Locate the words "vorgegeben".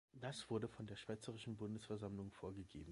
2.31-2.79